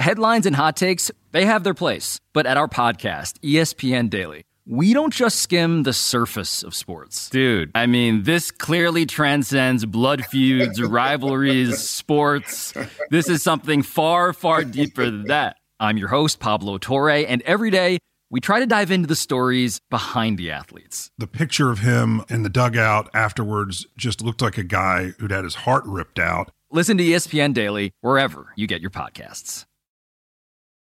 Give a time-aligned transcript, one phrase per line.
[0.00, 2.18] Headlines and hot takes, they have their place.
[2.32, 7.28] But at our podcast, ESPN Daily, we don't just skim the surface of sports.
[7.28, 12.72] Dude, I mean, this clearly transcends blood feuds, rivalries, sports.
[13.10, 15.58] This is something far, far deeper than that.
[15.78, 17.98] I'm your host, Pablo Torre, and every day
[18.30, 21.10] we try to dive into the stories behind the athletes.
[21.18, 25.44] The picture of him in the dugout afterwards just looked like a guy who'd had
[25.44, 26.50] his heart ripped out.
[26.70, 29.66] Listen to ESPN Daily wherever you get your podcasts.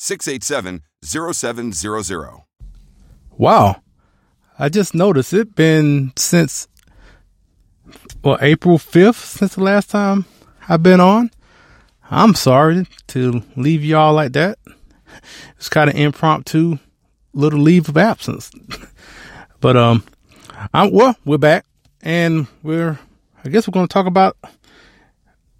[0.00, 2.42] 833-687-0700.
[3.36, 3.82] Wow.
[4.58, 6.66] I just noticed it been since
[8.22, 10.24] well April 5th since the last time
[10.68, 11.30] I've been on.
[12.10, 14.58] I'm sorry to leave y'all like that.
[15.56, 16.78] It's kind of impromptu
[17.32, 18.50] little leave of absence.
[19.60, 20.02] but um
[20.74, 21.64] I'm well, we're back
[22.02, 22.98] and we're
[23.44, 24.36] I guess we're going to talk about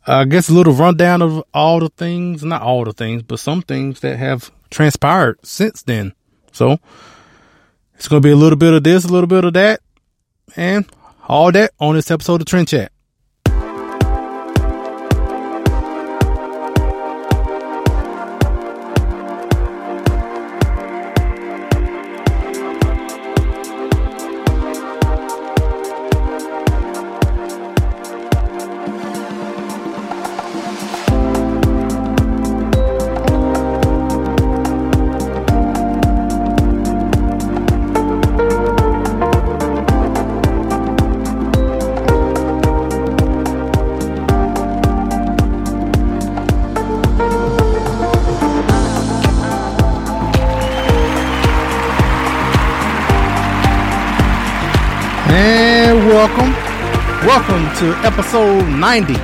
[0.07, 3.63] I guess a little rundown of all the things, not all the things, but some
[3.63, 6.15] things that have transpired since then.
[6.53, 6.79] So
[7.95, 9.81] it's going to be a little bit of this, a little bit of that,
[10.57, 10.87] and
[11.29, 12.93] all that on this episode of Trend Chat.
[57.81, 59.15] To episode 90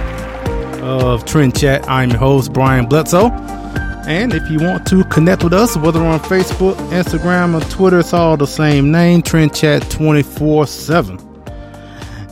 [0.80, 1.86] of Trend Chat.
[1.90, 3.28] I'm your host, Brian Bledsoe.
[4.08, 8.14] And if you want to connect with us, whether on Facebook, Instagram, or Twitter, it's
[8.14, 11.18] all the same name, Trend Chat 24 7.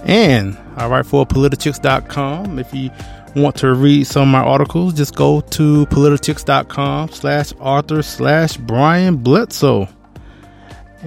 [0.07, 2.59] And I write for politichicks.com.
[2.59, 2.91] If you
[3.37, 9.19] want to read some of my articles, just go to politichicks.com slash author slash Brian
[9.19, 9.91] Bledsoe.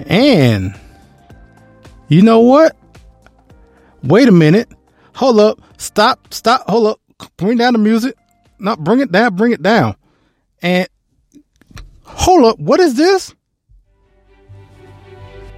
[0.06, 0.78] And
[2.06, 2.76] you know what?
[4.04, 4.68] Wait a minute.
[5.18, 5.60] Hold up.
[5.78, 6.32] Stop.
[6.32, 6.62] Stop.
[6.70, 7.00] Hold up.
[7.36, 8.14] Bring down the music.
[8.60, 9.34] Not bring it down.
[9.34, 9.96] Bring it down.
[10.62, 10.86] And
[12.04, 12.60] hold up.
[12.60, 13.34] What is this?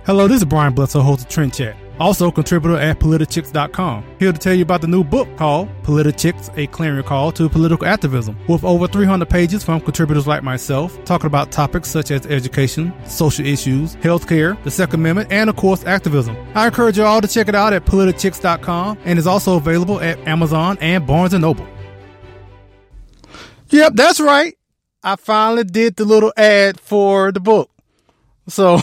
[0.06, 1.76] Hello, this is Brian Bledsoe, host of Trend Chat.
[2.00, 4.02] Also, contributor at politichicks.com.
[4.18, 7.86] Here to tell you about the new book called Politichicks, a clarion call to political
[7.86, 8.38] activism.
[8.48, 13.44] With over 300 pages from contributors like myself, talking about topics such as education, social
[13.44, 16.34] issues, healthcare, the Second Amendment, and of course, activism.
[16.54, 20.18] I encourage you all to check it out at politichicks.com and is also available at
[20.26, 21.68] Amazon and Barnes & Noble.
[23.68, 24.56] Yep, that's right.
[25.02, 27.70] I finally did the little ad for the book.
[28.48, 28.80] So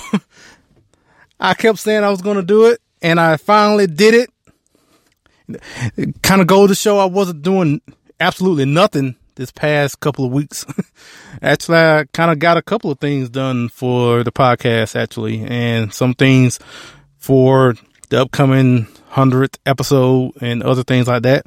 [1.39, 4.29] I kept saying I was going to do it and I finally did it.
[5.95, 7.81] it kind of go to show I wasn't doing
[8.19, 10.65] absolutely nothing this past couple of weeks.
[11.41, 15.93] actually, I kind of got a couple of things done for the podcast actually, and
[15.93, 16.59] some things
[17.17, 17.75] for
[18.09, 21.45] the upcoming hundredth episode and other things like that.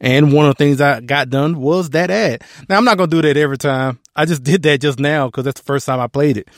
[0.00, 2.42] And one of the things I got done was that ad.
[2.68, 4.00] Now I'm not going to do that every time.
[4.16, 6.48] I just did that just now because that's the first time I played it.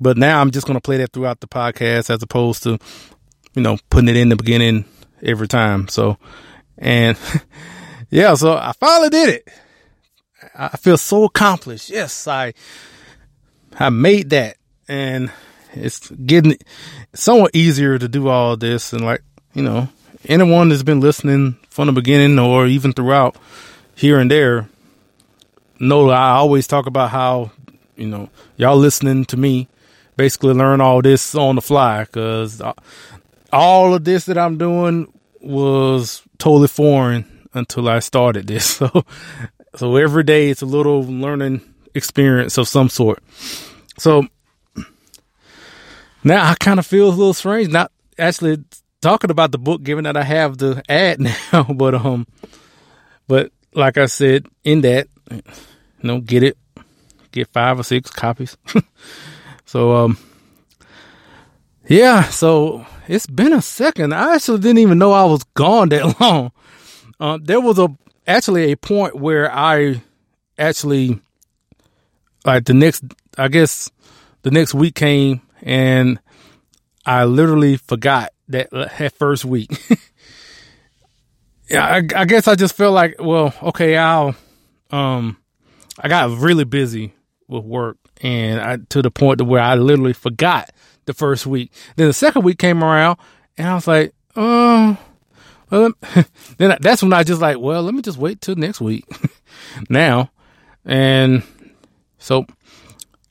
[0.00, 2.78] But now I'm just going to play that throughout the podcast as opposed to,
[3.56, 4.84] you know, putting it in the beginning
[5.22, 5.88] every time.
[5.88, 6.18] So,
[6.78, 7.18] and
[8.10, 9.48] yeah, so I finally did it.
[10.54, 11.90] I feel so accomplished.
[11.90, 12.54] Yes, I,
[13.80, 15.32] I made that and
[15.72, 16.58] it's getting
[17.14, 18.92] somewhat easier to do all this.
[18.92, 19.22] And like,
[19.54, 19.88] you know,
[20.26, 23.36] anyone that's been listening from the beginning or even throughout
[23.96, 24.68] here and there
[25.78, 27.50] know I always talk about how,
[27.96, 29.68] you know, y'all listening to me
[30.16, 32.62] basically learn all this on the fly because
[33.52, 38.80] all of this that I'm doing was totally foreign until I started this.
[38.92, 39.04] So,
[39.76, 41.60] so every day it's a little learning
[41.94, 43.22] experience of some sort.
[43.98, 44.26] So
[46.24, 48.64] now I kind of feel a little strange not actually
[49.00, 51.20] talking about the book, given that I have the ad
[51.52, 51.64] now.
[51.64, 52.26] but um,
[53.28, 55.42] but like I said, in that, you
[56.02, 56.56] know, get it,
[57.32, 58.56] get five or six copies.
[59.66, 60.18] so um,
[61.86, 62.24] yeah.
[62.24, 64.12] So it's been a second.
[64.12, 66.52] I actually didn't even know I was gone that long.
[67.18, 67.88] Uh, there was a
[68.26, 70.02] actually a point where I
[70.58, 71.20] actually
[72.44, 73.04] like the next
[73.38, 73.90] I guess
[74.42, 76.18] the next week came and
[77.04, 79.70] I literally forgot that that first week.
[81.70, 84.34] yeah, I, I, guess I just felt like, well, okay, I'll
[84.90, 85.36] um
[85.98, 87.14] I got really busy
[87.48, 90.70] with work and I to the point to where I literally forgot
[91.06, 91.72] the first week.
[91.96, 93.18] Then the second week came around
[93.56, 94.98] and I was like, oh,
[95.70, 95.92] well,
[96.58, 99.04] then that's when I just like, well, let me just wait till next week
[99.90, 100.30] now.
[100.84, 101.42] And
[102.18, 102.46] so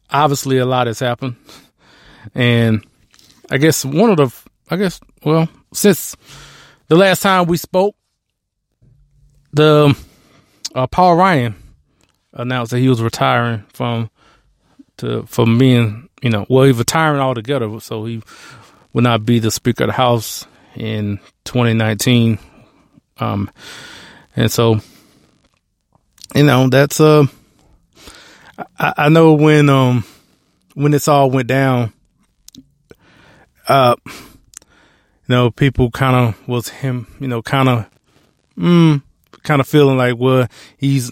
[0.10, 1.36] obviously a lot has happened.
[2.34, 2.86] And
[3.50, 4.34] I guess one of the,
[4.70, 6.16] I guess, well, since
[6.88, 7.96] the last time we spoke,
[9.54, 9.98] the
[10.74, 11.56] uh, Paul Ryan
[12.36, 14.10] announced that he was retiring from
[14.98, 18.22] to from being, you know, well, he's retiring altogether, so he
[18.94, 20.46] will not be the Speaker of the House
[20.76, 22.40] in 2019.
[23.18, 23.50] Um,
[24.36, 24.80] and so,
[26.34, 27.26] you know, that's, uh,
[28.78, 30.04] I, I know when, um,
[30.74, 31.94] when this all went down,
[33.68, 34.14] uh, you
[35.30, 37.86] know, people kind of was him, you know, kind of,
[38.58, 39.02] mm,
[39.44, 40.48] kind of feeling like, well,
[40.78, 41.12] he's,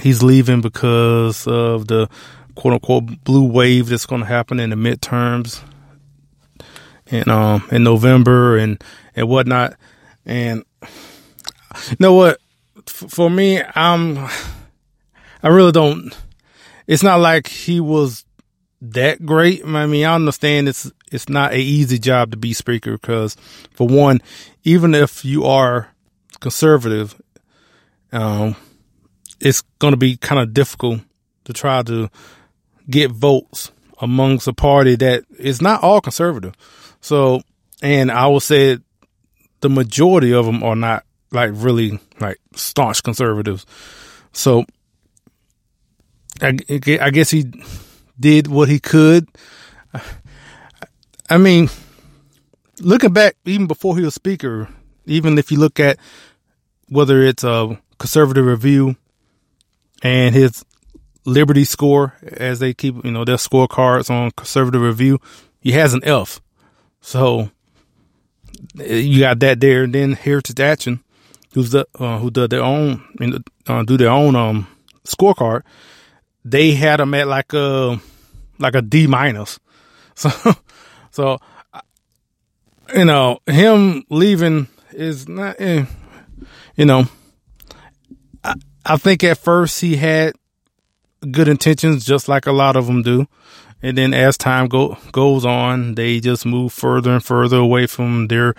[0.00, 2.08] he's leaving because of the
[2.54, 5.62] quote unquote blue wave that's going to happen in the midterms
[7.06, 8.82] in um in November and
[9.14, 9.74] and whatnot.
[10.24, 10.64] And
[11.88, 12.38] you know what?
[12.86, 14.18] For me, I'm
[15.42, 16.16] I really don't.
[16.86, 18.24] It's not like he was
[18.82, 19.64] that great.
[19.64, 23.36] I mean, I understand it's it's not a easy job to be speaker because,
[23.72, 24.20] for one,
[24.64, 25.88] even if you are
[26.40, 27.20] conservative,
[28.12, 28.56] um,
[29.40, 31.00] it's going to be kind of difficult
[31.44, 32.10] to try to
[32.88, 36.54] get votes amongst a party that is not all conservative.
[37.00, 37.42] So,
[37.82, 38.78] and I will say
[39.60, 43.66] the majority of them are not like really like staunch conservatives.
[44.32, 44.64] So,
[46.42, 46.58] I,
[47.00, 47.52] I guess he
[48.18, 49.28] did what he could.
[51.28, 51.68] I mean,
[52.80, 54.68] looking back, even before he was speaker,
[55.06, 55.98] even if you look at
[56.88, 58.96] whether it's a conservative review
[60.02, 60.64] and his
[61.24, 65.18] liberty score, as they keep, you know, their scorecards on conservative review,
[65.60, 66.40] he has an F.
[67.00, 67.50] So
[68.74, 69.84] you got that there.
[69.84, 71.00] And then Heritage Action,
[71.54, 73.02] who's the uh, who does their own
[73.66, 74.66] uh, do their own um
[75.04, 75.62] scorecard.
[76.44, 78.00] They had him at like a
[78.58, 79.58] like a D minus.
[80.16, 80.28] So
[81.12, 81.38] so
[82.94, 85.56] you know him leaving is not.
[85.58, 85.86] Eh,
[86.76, 87.06] you know,
[88.90, 90.34] I think at first he had
[91.30, 93.28] good intentions, just like a lot of them do.
[93.80, 98.26] And then as time go, goes on, they just move further and further away from
[98.26, 98.56] their,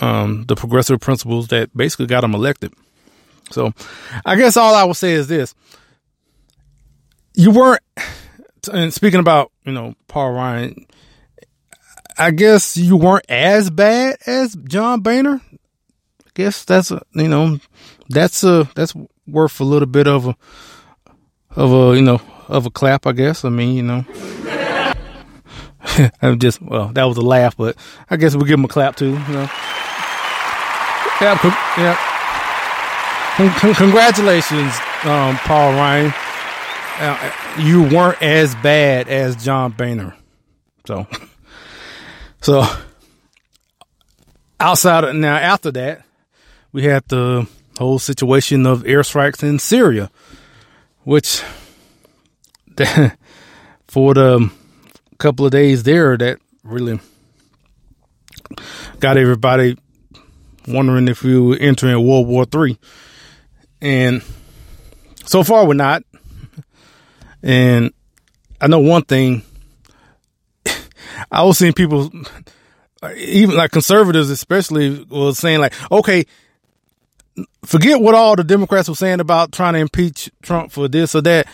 [0.00, 2.72] um, the progressive principles that basically got them elected.
[3.50, 3.74] So
[4.24, 5.54] I guess all I will say is this.
[7.34, 7.82] You weren't,
[8.72, 10.86] and speaking about, you know, Paul Ryan,
[12.16, 15.42] I guess you weren't as bad as John Boehner.
[15.52, 17.58] I guess that's, a, you know,
[18.08, 18.94] that's a, that's
[19.26, 20.36] worth a little bit of a,
[21.50, 23.44] of a, you know, of a clap, I guess.
[23.44, 24.04] I mean, you know.
[26.22, 27.76] I'm just well, that was a laugh, but
[28.08, 29.10] I guess we'll give him a clap too.
[29.10, 29.50] You know.
[31.20, 31.38] Yeah,
[31.78, 33.74] yeah.
[33.74, 34.74] congratulations,
[35.04, 36.12] um, Paul Ryan.
[36.98, 40.16] Uh, you weren't as bad as John Boehner,
[40.86, 41.06] so
[42.40, 42.64] so
[44.60, 46.04] outside of now after that,
[46.72, 47.46] we had the
[47.82, 50.10] whole situation of airstrikes in Syria,
[51.04, 51.42] which
[53.88, 54.50] for the
[55.18, 56.98] couple of days there that really
[58.98, 59.76] got everybody
[60.66, 62.78] wondering if we were entering World War Three.
[63.80, 64.22] And
[65.24, 66.02] so far we're not.
[67.42, 67.92] And
[68.60, 69.42] I know one thing.
[71.30, 72.10] I was seeing people,
[73.16, 76.24] even like conservatives, especially, was saying like, okay,
[77.64, 81.22] forget what all the Democrats were saying about trying to impeach Trump for this or
[81.22, 81.46] that.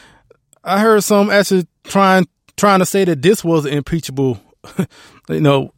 [0.64, 4.40] I heard some actually trying trying to say that this was an impeachable,
[5.28, 5.72] you know,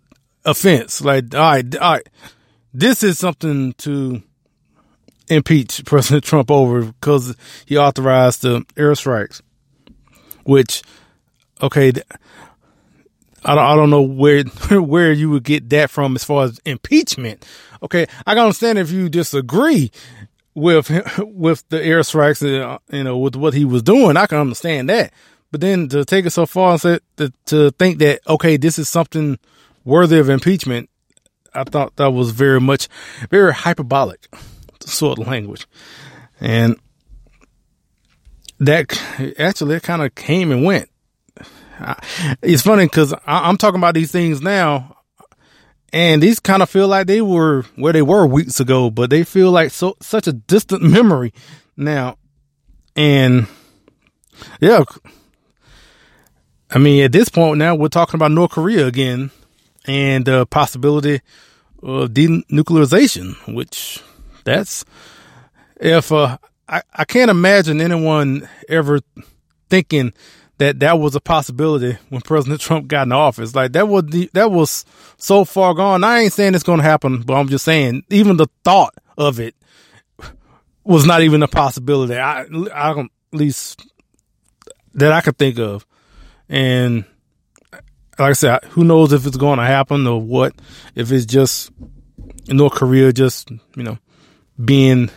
[0.45, 1.01] offense.
[1.01, 2.09] Like, all right, all right,
[2.73, 4.23] this is something to
[5.29, 9.41] impeach President Trump over because he authorized the airstrikes,
[10.45, 10.83] which,
[11.63, 11.93] okay,
[13.45, 16.61] I don't, I don't know where where you would get that from as far as
[16.65, 17.47] impeachment.
[17.83, 19.91] Okay, I can understand if you disagree
[20.55, 24.17] with with the airstrikes, uh, you know, with what he was doing.
[24.17, 25.13] I can understand that,
[25.51, 28.79] but then to take it so far and say, to, to think that okay, this
[28.79, 29.39] is something
[29.85, 30.91] worthy of impeachment,
[31.55, 32.89] I thought that was very much
[33.31, 34.29] very hyperbolic
[34.81, 35.67] sort of language,
[36.41, 36.77] and
[38.59, 39.01] that
[39.39, 40.91] actually it kind of came and went
[42.43, 44.97] it's funny because I'm talking about these things now,
[45.93, 49.25] and these kind of feel like they were where they were weeks ago, but they
[49.25, 51.33] feel like so such a distant memory
[51.77, 52.17] now.
[52.97, 53.47] And
[54.61, 54.85] yeah,
[56.71, 59.31] I mean, at this point now, we're talking about North Korea again
[59.87, 61.21] and the possibility
[61.83, 64.03] of denuclearization, which
[64.45, 64.85] that's
[65.81, 69.01] if uh, I, I can't imagine anyone ever
[69.69, 70.13] thinking
[70.61, 73.55] that that was a possibility when President Trump got in office.
[73.55, 74.85] Like that was the, that was
[75.17, 76.05] so far gone.
[76.05, 79.41] I ain't saying it's going to happen, but I'm just saying even the thought of
[79.41, 79.55] it
[80.85, 82.15] was not even a possibility.
[82.15, 82.43] I,
[82.75, 83.89] I at least
[84.93, 85.87] that I could think of.
[86.47, 87.07] And
[88.19, 90.53] like I said, who knows if it's going to happen or what,
[90.95, 91.71] if it's just
[92.49, 93.97] North Korea just, you know,
[94.63, 95.09] being,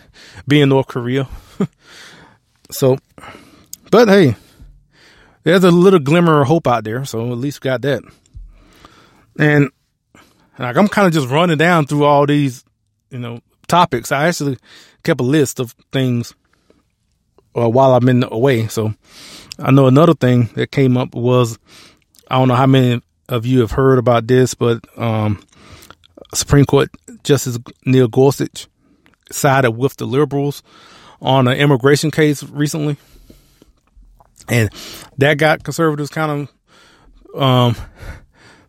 [0.47, 1.27] being North Korea.
[2.71, 2.97] so,
[3.91, 4.37] but hey,
[5.43, 7.05] there's a little glimmer of hope out there.
[7.05, 8.03] So at least got that.
[9.37, 9.69] And
[10.59, 12.63] like I'm kind of just running down through all these,
[13.09, 14.11] you know, topics.
[14.11, 14.57] I actually
[15.03, 16.33] kept a list of things
[17.55, 18.67] uh, while I've been away.
[18.67, 18.93] So
[19.59, 21.57] I know another thing that came up was
[22.27, 25.43] I don't know how many of you have heard about this, but um,
[26.33, 26.89] Supreme Court
[27.23, 28.67] Justice Neil Gorsuch
[29.31, 30.63] sided with the liberals
[31.21, 32.97] on an immigration case recently.
[34.49, 34.69] And
[35.17, 36.49] that got conservatives kind
[37.33, 37.75] of um,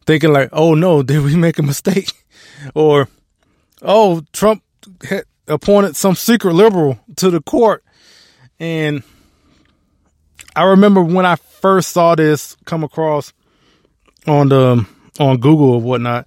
[0.06, 2.12] thinking like, oh no, did we make a mistake?
[2.74, 3.08] or,
[3.82, 4.62] oh, Trump
[5.08, 7.84] had appointed some secret liberal to the court.
[8.58, 9.02] And
[10.56, 13.32] I remember when I first saw this come across
[14.26, 14.86] on the
[15.20, 16.26] on Google or whatnot,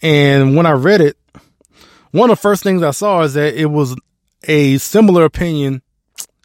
[0.00, 1.16] and when I read it,
[2.12, 3.96] one of the first things I saw is that it was
[4.44, 5.82] a similar opinion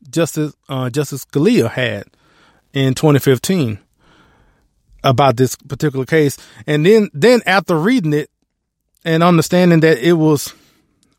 [0.09, 2.05] Justice uh, Justice Scalia had
[2.73, 3.79] in 2015
[5.03, 6.37] about this particular case.
[6.65, 8.29] And then, then after reading it
[9.05, 10.53] and understanding that it was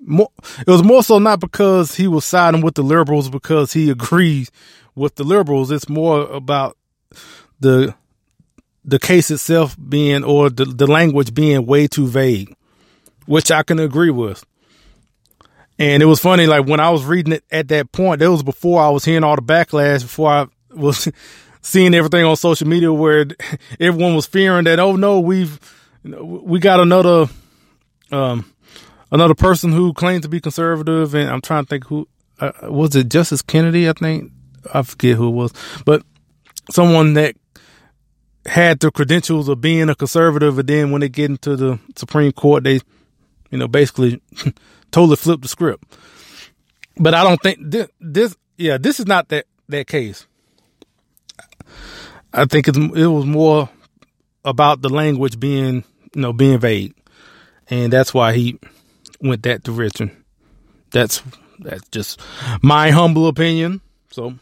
[0.00, 3.90] more, it was more so not because he was siding with the liberals because he
[3.90, 4.50] agrees
[4.95, 5.71] with the liberals.
[5.71, 6.76] It's more about
[7.61, 7.95] the,
[8.85, 12.55] the case itself being, or the, the language being way too vague,
[13.26, 14.45] which I can agree with.
[15.81, 18.43] And it was funny, like when I was reading it at that point, that was
[18.43, 21.09] before I was hearing all the backlash, before I was
[21.63, 23.27] seeing everything on social media where
[23.81, 25.59] everyone was fearing that, oh no, we've,
[26.05, 27.27] we got another,
[28.11, 28.53] um,
[29.11, 31.15] another person who claimed to be conservative.
[31.15, 32.09] And I'm trying to think who,
[32.41, 33.89] uh, was it Justice Kennedy?
[33.89, 34.33] I think
[34.73, 35.53] I forget who it was,
[35.85, 36.03] but
[36.71, 37.35] someone that
[38.49, 40.59] had the credentials of being a conservative.
[40.59, 42.81] And then when they get into the Supreme Court, they,
[43.51, 44.21] you know, basically
[44.91, 45.85] totally flip the script.
[46.97, 50.27] But I don't think this, this, yeah, this is not that, that case.
[52.33, 53.69] I think it was more
[54.45, 55.85] about the language being,
[56.15, 56.95] you know, being vague,
[57.71, 58.59] and that's why he
[59.21, 60.11] went that direction.
[60.91, 61.23] That's
[61.59, 62.21] that's just
[62.63, 63.81] my humble opinion.
[64.11, 64.35] So,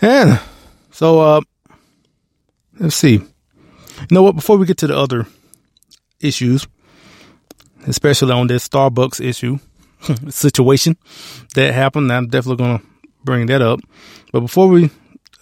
[0.00, 0.40] and
[0.90, 1.40] so uh,
[2.78, 3.14] let's see.
[3.14, 4.36] You know what?
[4.36, 5.26] Before we get to the other
[6.20, 6.66] issues,
[7.86, 9.58] especially on this Starbucks issue
[10.28, 10.96] situation
[11.54, 12.82] that happened, I'm definitely gonna
[13.24, 13.80] bring that up.
[14.32, 14.90] But before we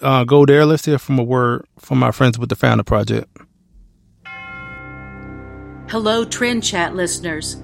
[0.01, 3.29] uh, go there, let's hear from a word from my friends with the Founder Project.
[5.89, 7.57] Hello, Trend Chat listeners.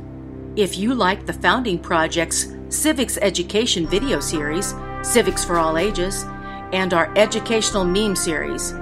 [0.57, 6.25] If you like the Founding Project's Civics Education video series, Civics for All Ages,
[6.73, 8.75] and our educational meme series,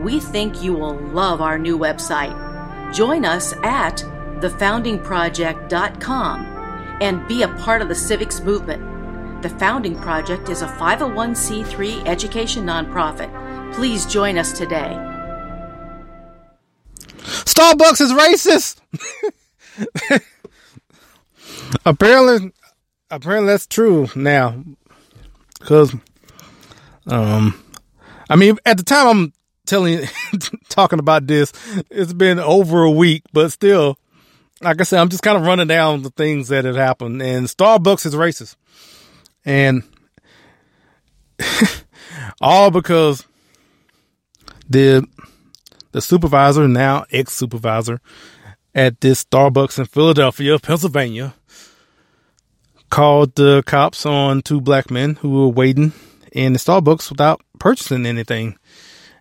[0.00, 2.36] we think you will love our new website.
[2.92, 4.04] Join us at
[4.40, 6.46] thefoundingproject.com
[7.00, 8.91] and be a part of the civics movement.
[9.42, 13.74] The Founding Project is a 501c3 education nonprofit.
[13.74, 14.96] Please join us today.
[17.18, 18.80] Starbucks is racist.
[21.84, 22.52] apparently,
[23.10, 24.62] apparently that's true now.
[25.58, 25.92] Because,
[27.08, 27.60] um,
[28.30, 29.32] I mean, at the time I'm
[29.66, 30.06] telling
[30.68, 31.52] talking about this.
[31.90, 33.98] It's been over a week, but still,
[34.60, 37.22] like I said, I'm just kind of running down the things that have happened.
[37.22, 38.56] And Starbucks is racist,
[39.44, 39.82] and
[42.40, 43.26] all because
[44.68, 45.06] the
[45.92, 48.00] the supervisor, now ex supervisor
[48.74, 51.34] at this Starbucks in Philadelphia, Pennsylvania,
[52.90, 55.92] called the cops on two black men who were waiting
[56.32, 58.56] in the Starbucks without purchasing anything.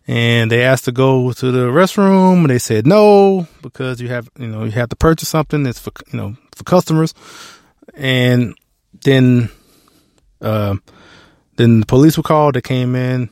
[0.08, 4.30] And they asked to go to the restroom and they said no because you have,
[4.38, 7.14] you know, you have to purchase something that's for, you know, for customers.
[7.94, 8.56] And
[9.04, 9.50] then,
[10.42, 10.76] uh,
[11.56, 12.56] then the police were called.
[12.56, 13.30] They came in.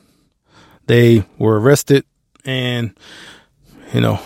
[0.86, 2.04] They were arrested
[2.44, 2.96] and,
[3.92, 4.20] you know,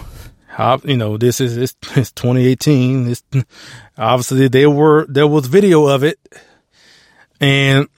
[0.46, 3.08] how, you know, this is, it's, it's 2018.
[3.08, 3.22] It's,
[3.98, 6.18] obviously there were, there was video of it.
[7.40, 7.88] And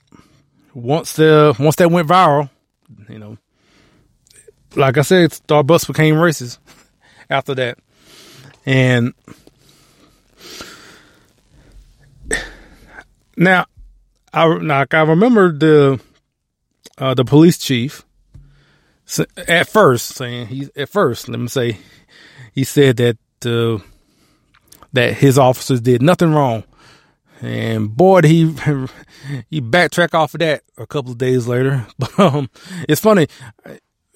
[0.73, 2.49] once the, once that went viral,
[3.09, 3.37] you know,
[4.75, 6.57] like I said, Starbucks became racist
[7.29, 7.79] after that.
[8.65, 9.13] And
[13.37, 13.65] now,
[14.33, 15.99] I like I remember the
[16.97, 18.05] uh, the police chief
[19.47, 21.77] at first saying he at first let me say
[22.53, 23.83] he said that uh,
[24.93, 26.63] that his officers did nothing wrong,
[27.39, 28.45] and boy, he
[29.49, 31.85] he backtrack off of that a couple of days later.
[31.99, 32.49] But um,
[32.89, 33.27] it's funny.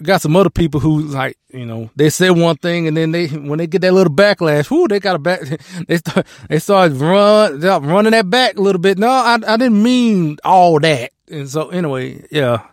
[0.01, 3.27] Got some other people who like you know they say one thing and then they
[3.27, 5.41] when they get that little backlash, whoo, they got a back.
[5.87, 8.97] They start they start run running that back a little bit.
[8.97, 11.11] No, I I didn't mean all that.
[11.29, 12.65] And so anyway, yeah,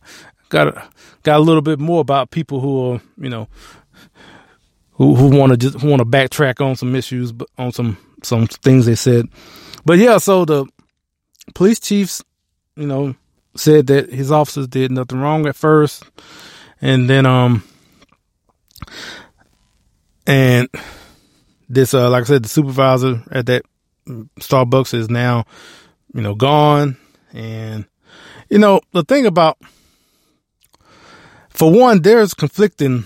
[0.49, 0.89] got a,
[1.23, 3.49] got a little bit more about people who are you know
[4.93, 8.47] who who want to just want to backtrack on some issues, but on some some
[8.47, 9.27] things they said.
[9.85, 10.67] But yeah, so the
[11.55, 12.23] police chiefs,
[12.77, 13.15] you know,
[13.57, 16.05] said that his officers did nothing wrong at first,
[16.81, 17.63] and then um,
[20.27, 20.69] and
[21.69, 23.63] this uh, like I said, the supervisor at that
[24.41, 25.45] Starbucks is now,
[26.15, 26.97] you know, gone,
[27.33, 27.87] and
[28.49, 29.59] you know the thing about,
[31.51, 33.05] for one, there's conflicting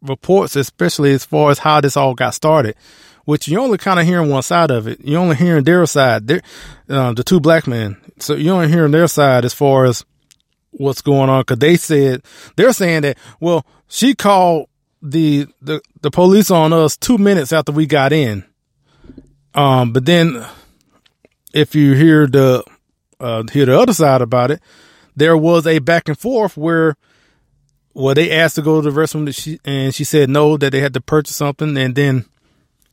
[0.00, 2.76] reports, especially as far as how this all got started,
[3.24, 5.00] which you only kind of hearing one side of it.
[5.04, 6.40] You only hearing their side, their,
[6.88, 7.96] uh, the two black men.
[8.18, 10.04] So you only hearing their side as far as
[10.82, 11.44] what's going on.
[11.44, 12.22] Cause they said,
[12.56, 14.68] they're saying that, well, she called
[15.00, 18.44] the, the, the police on us two minutes after we got in.
[19.54, 20.44] Um, but then
[21.52, 22.64] if you hear the,
[23.20, 24.60] uh, hear the other side about it,
[25.14, 26.96] there was a back and forth where
[27.94, 30.70] well, they asked to go to the restroom that she, and she said no, that
[30.70, 31.76] they had to purchase something.
[31.76, 32.24] And then,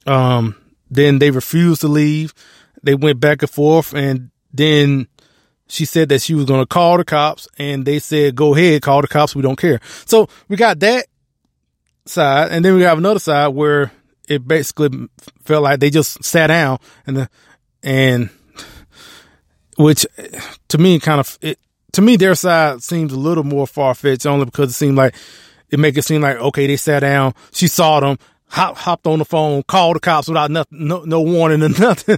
[0.06, 0.56] um,
[0.90, 2.34] then they refused to leave.
[2.84, 3.94] They went back and forth.
[3.94, 5.08] And then
[5.70, 8.82] she said that she was going to call the cops and they said, go ahead,
[8.82, 9.36] call the cops.
[9.36, 9.80] We don't care.
[10.06, 11.06] So we got that
[12.06, 12.52] side.
[12.52, 13.92] And then we have another side where
[14.28, 15.08] it basically
[15.44, 17.30] felt like they just sat down and the,
[17.84, 18.30] and
[19.78, 20.06] which
[20.68, 21.60] to me kind of, it,
[21.94, 25.16] to me, their side seems a little more far fetched only because it seemed like
[25.70, 29.20] it make it seem like, okay, they sat down, she saw them, hop, hopped on
[29.20, 32.18] the phone, called the cops without nothing, no, no warning or nothing.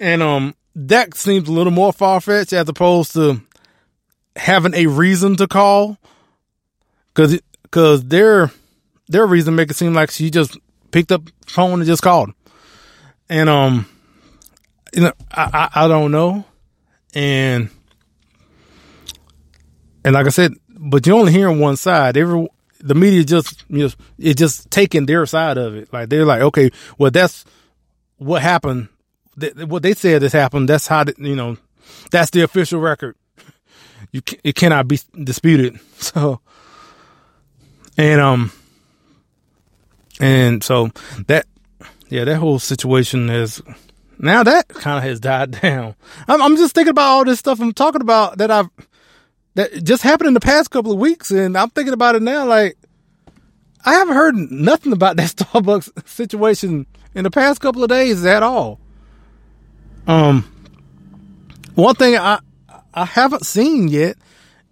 [0.00, 3.40] And, um, that seems a little more far fetched as opposed to
[4.36, 5.98] having a reason to call.
[7.14, 8.50] Cause, cause their,
[9.08, 10.58] their reason make it seem like she just
[10.90, 12.30] picked up phone and just called.
[13.28, 13.86] And, um,
[14.94, 16.44] you know, I, I, I don't know.
[17.14, 17.68] And,
[20.04, 22.16] and like I said, but you're only hearing one side.
[22.16, 22.48] Every
[22.82, 25.92] the media just you know it just taking their side of it.
[25.92, 27.44] Like they're like, okay, well that's
[28.16, 28.88] what happened.
[29.36, 30.68] What they said has happened.
[30.68, 31.56] That's how the, you know
[32.10, 33.16] that's the official record.
[34.10, 35.78] You it cannot be disputed.
[36.02, 36.40] So
[37.96, 38.50] and um
[40.20, 40.90] and so
[41.28, 41.46] that
[42.08, 43.62] yeah that whole situation has
[44.18, 45.94] now that kind of has died down.
[46.26, 48.68] I'm, I'm just thinking about all this stuff I'm talking about that I've
[49.54, 52.46] that just happened in the past couple of weeks, and I'm thinking about it now.
[52.46, 52.76] Like,
[53.84, 58.42] I haven't heard nothing about that Starbucks situation in the past couple of days at
[58.42, 58.80] all.
[60.06, 60.44] Um,
[61.74, 62.40] one thing I
[62.94, 64.16] I haven't seen yet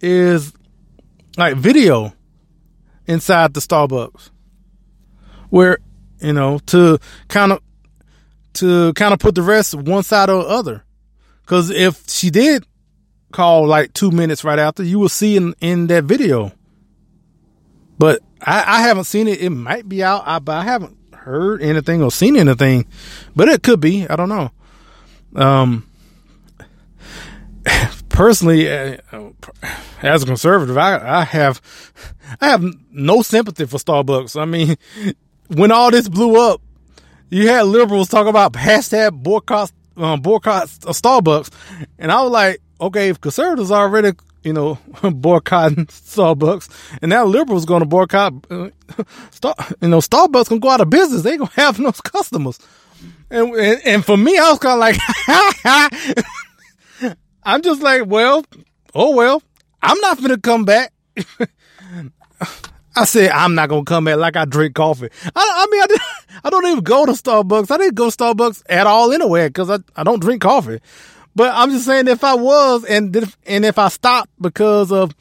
[0.01, 0.53] is
[1.37, 2.13] like video
[3.07, 4.31] inside the Starbucks,
[5.49, 5.79] where
[6.21, 7.63] you know to kind of
[8.55, 10.85] to kind of put the rest one side or the other.
[11.43, 12.65] Because if she did
[13.33, 16.53] call like two minutes right after, you will see in, in that video.
[17.99, 19.41] But I, I haven't seen it.
[19.41, 22.87] It might be out, I, but I haven't heard anything or seen anything.
[23.37, 24.07] But it could be.
[24.09, 24.53] I don't know.
[25.35, 25.87] Um,
[28.09, 28.99] personally, uh,
[30.03, 31.61] as a conservative, I, I have
[32.41, 34.41] I have no sympathy for Starbucks.
[34.41, 34.77] I mean,
[35.49, 36.61] when all this blew up,
[37.29, 41.51] you had liberals talk about hashtag boycott um, boycott Starbucks,
[41.99, 44.13] and I was like, okay, if conservatives already
[44.43, 46.69] you know boycotting Starbucks,
[47.03, 48.71] and now liberals going to boycott, uh,
[49.31, 51.23] Star, you know, Starbucks gonna go out of business.
[51.23, 52.59] They gonna have no customers,
[53.31, 54.99] and and, and for me, I was kind of like.
[57.43, 58.45] I'm just like, well,
[58.95, 59.43] oh well,
[59.83, 60.93] I'm not gonna come back.
[62.97, 65.09] I said I'm not gonna come back like I drink coffee.
[65.25, 66.01] I, I mean, I, did,
[66.45, 67.71] I don't even go to Starbucks.
[67.71, 70.81] I didn't go to Starbucks at all anyway because I, I don't drink coffee.
[71.35, 75.15] But I'm just saying if I was and if, and if I stopped because of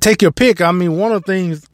[0.00, 0.60] take your pick.
[0.60, 1.66] I mean, one of the things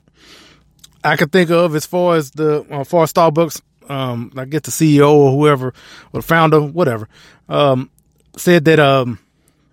[1.03, 4.65] I could think of as far as the uh, far as Starbucks, um, I get
[4.65, 5.69] the CEO or whoever
[6.13, 7.09] or the founder, whatever.
[7.49, 7.91] Um,
[8.37, 9.19] said that um,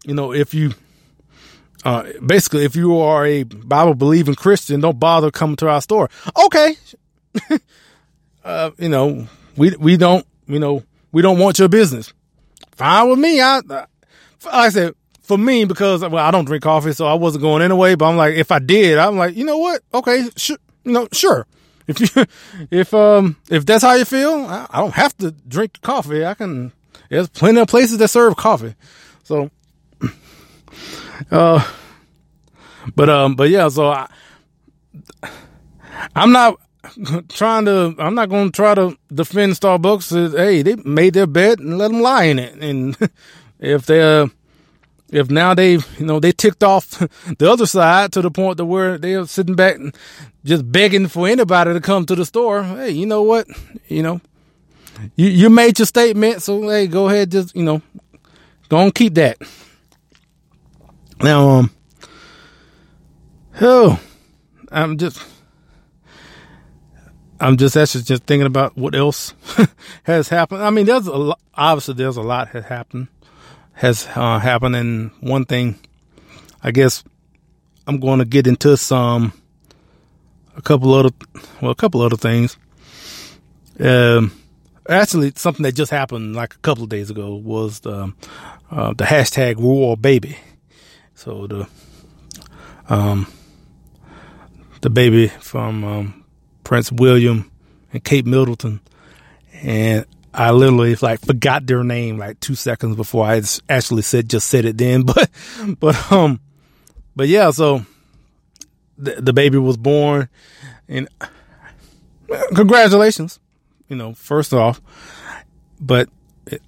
[0.05, 0.73] you know if you
[1.83, 6.09] uh, basically if you are a Bible believing Christian, don't bother coming to our store.
[6.45, 6.75] Okay,
[8.43, 12.13] uh, you know we we don't you know we don't want your business.
[12.71, 13.39] Fine with me.
[13.39, 13.87] I like
[14.45, 17.95] I said for me because well I don't drink coffee, so I wasn't going anyway.
[17.95, 19.81] But I'm like if I did, I'm like you know what?
[19.93, 21.45] Okay, sure, you know sure.
[21.87, 22.25] If you
[22.71, 26.25] if um if that's how you feel, I, I don't have to drink coffee.
[26.25, 26.71] I can
[27.09, 28.75] there's plenty of places that serve coffee.
[29.23, 29.49] So,
[31.31, 31.71] uh,
[32.95, 34.09] but, um, but yeah, so I,
[36.15, 36.59] I'm not
[37.29, 40.35] trying to, I'm not going to try to defend Starbucks.
[40.35, 42.55] Hey, they made their bed and let them lie in it.
[42.55, 42.97] And
[43.59, 44.29] if they're,
[45.09, 46.89] if now they, you know, they ticked off
[47.37, 49.95] the other side to the point to where they're sitting back and
[50.43, 52.63] just begging for anybody to come to the store.
[52.63, 53.47] Hey, you know what?
[53.87, 54.21] You know,
[55.15, 57.81] you you made your statement, so hey, go ahead, just you know,
[58.71, 59.37] and keep that.
[61.21, 61.71] Now, um,
[63.61, 63.99] oh,
[64.71, 65.21] I'm just,
[67.39, 69.33] I'm just actually just thinking about what else
[70.03, 70.61] has happened.
[70.61, 73.07] I mean, there's a lot, obviously there's a lot has happened,
[73.75, 75.79] has uh, happened, and one thing,
[76.63, 77.03] I guess,
[77.87, 79.33] I'm going to get into some,
[80.57, 81.09] a couple other,
[81.61, 82.57] well, a couple other things.
[83.79, 84.31] Um
[84.87, 88.13] actually something that just happened like a couple of days ago was the
[88.71, 90.37] uh, the hashtag Royal Baby.
[91.15, 91.67] So the
[92.89, 93.27] um
[94.81, 96.25] the baby from um,
[96.63, 97.49] Prince William
[97.91, 98.81] and Kate Middleton,
[99.63, 100.05] and
[100.37, 104.65] I literally like forgot their name like two seconds before I actually said just said
[104.65, 105.03] it then.
[105.05, 105.29] But
[105.79, 106.39] but um
[107.15, 107.85] but yeah, so
[108.97, 110.29] the, the baby was born,
[110.87, 111.07] and
[112.53, 113.39] congratulations
[113.87, 114.81] you know, first off,
[115.79, 116.09] but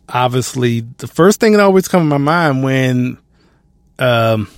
[0.10, 3.18] obviously the first thing that always comes to my mind when,
[4.00, 4.50] um,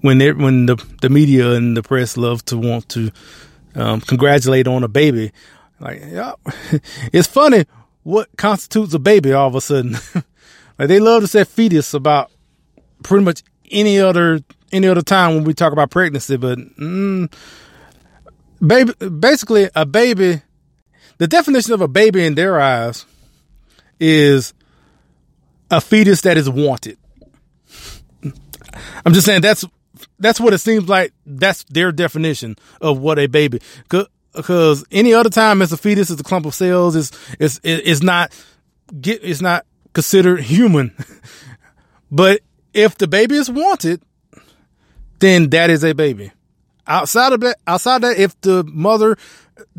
[0.00, 3.10] when it, when the the media and the press love to want to
[3.74, 5.32] um, congratulate on a baby,
[5.82, 6.34] like yeah,
[7.12, 7.66] it's funny
[8.02, 9.92] what constitutes a baby all of a sudden.
[10.78, 12.30] like they love to say fetus about
[13.02, 14.40] pretty much any other
[14.72, 17.30] any other time when we talk about pregnancy, but mm,
[18.64, 20.40] baby, basically a baby
[21.18, 23.06] the definition of a baby in their eyes
[24.00, 24.54] is
[25.70, 26.98] a fetus that is wanted.
[29.04, 29.64] I'm just saying that's
[30.18, 31.12] that's what it seems like.
[31.24, 33.60] That's their definition of what a baby.
[34.34, 38.02] Because any other time as a fetus is a clump of cells is is is
[38.02, 38.32] not
[39.00, 40.94] get it's not considered human.
[42.10, 42.40] but
[42.72, 44.02] if the baby is wanted,
[45.18, 46.32] then that is a baby.
[46.86, 49.16] Outside of that, outside of that, if the mother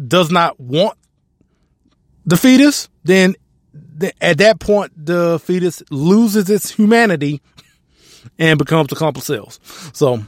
[0.07, 0.97] does not want
[2.25, 3.35] the fetus, then
[4.21, 7.41] at that point, the fetus loses its humanity
[8.39, 9.59] and becomes a clump of cells.
[9.93, 10.23] So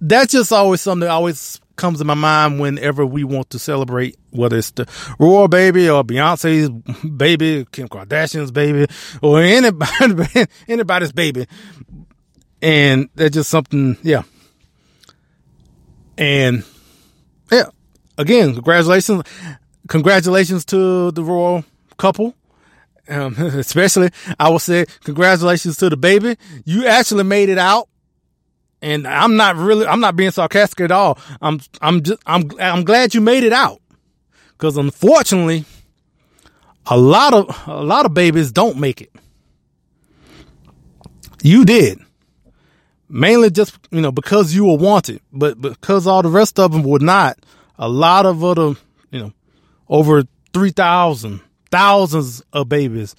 [0.00, 4.16] that's just always something that always comes to my mind whenever we want to celebrate,
[4.30, 6.70] whether it's the royal baby or Beyonce's
[7.08, 8.86] baby, Kim Kardashian's baby,
[9.22, 11.46] or anybody, anybody's baby.
[12.62, 14.22] And that's just something, yeah.
[16.16, 16.64] And
[17.50, 17.66] yeah,
[18.16, 19.24] again, congratulations
[19.88, 21.64] congratulations to the royal
[21.96, 22.34] couple.
[23.08, 26.36] Um, especially, I will say congratulations to the baby.
[26.64, 27.88] You actually made it out.
[28.84, 31.18] And I'm not really, I'm not being sarcastic at all.
[31.40, 33.80] I'm, I'm just, I'm, I'm glad you made it out.
[34.58, 35.64] Cause unfortunately,
[36.84, 39.10] a lot of, a lot of babies don't make it.
[41.42, 41.98] You did.
[43.08, 46.82] Mainly just, you know, because you were wanted, but because all the rest of them
[46.82, 47.38] were not,
[47.78, 48.74] a lot of other,
[49.10, 49.32] you know,
[49.88, 53.16] over 3,000, thousands of babies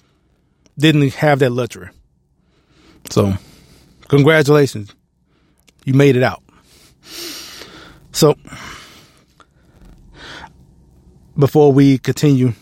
[0.78, 1.90] didn't have that luxury.
[3.10, 3.34] So,
[4.06, 4.94] congratulations.
[5.86, 6.42] You made it out.
[8.10, 8.34] So,
[11.38, 12.54] before we continue,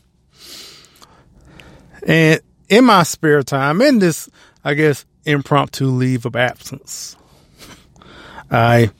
[2.06, 4.28] and in my spare time, in this,
[4.64, 7.16] I guess, impromptu leave of absence,
[8.50, 8.90] I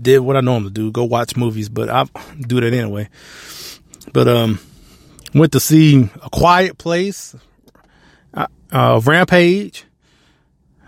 [0.00, 2.04] did what I normally do, go watch movies, but I
[2.40, 3.08] do that anyway.
[4.12, 4.58] But, um,
[5.34, 7.34] went to see A Quiet Place,
[8.34, 9.84] uh, uh, Rampage.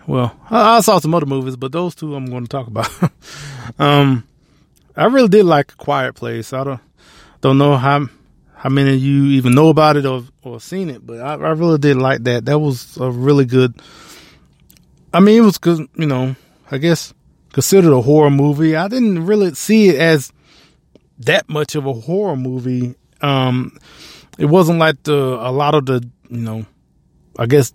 [0.07, 2.91] Well, I, I, saw some other movies, but those two I'm going to talk about.
[3.79, 4.27] um,
[4.97, 6.53] I really did like Quiet Place.
[6.53, 6.81] I don't
[7.41, 8.07] don't know how
[8.55, 11.51] how many of you even know about it or or seen it, but I, I
[11.53, 12.45] really did like that.
[12.45, 13.81] That was a really good.
[15.13, 15.89] I mean, it was good.
[15.97, 16.37] You know,
[16.71, 17.15] I guess
[17.53, 18.77] considered a horror movie.
[18.77, 20.33] I didn't really see it as
[21.21, 22.95] that much of a horror movie.
[23.21, 23.79] Um,
[24.39, 26.67] it wasn't like the a lot of the you know
[27.39, 27.73] I guess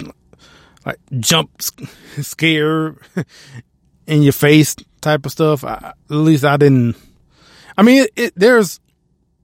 [0.89, 1.61] like jump
[2.21, 2.95] scare
[4.07, 5.63] in your face type of stuff.
[5.63, 6.95] I, at least I didn't.
[7.77, 8.79] I mean, it, it, there's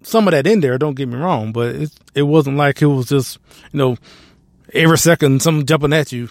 [0.03, 0.77] some of that in there.
[0.77, 3.38] Don't get me wrong, but it it wasn't like it was just
[3.71, 3.97] you know
[4.73, 6.29] every second something jumping at you.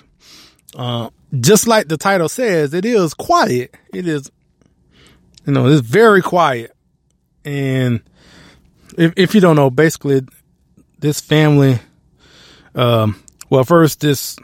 [0.77, 3.75] Uh, just like the title says, it is quiet.
[3.93, 4.31] It is,
[5.47, 6.73] you know, it's very quiet.
[7.45, 8.03] And
[8.99, 10.23] if if you don't know, basically,
[10.99, 11.79] this family,
[12.75, 14.37] um, well, first this